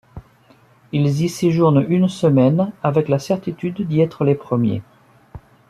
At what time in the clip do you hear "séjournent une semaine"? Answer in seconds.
1.29-2.71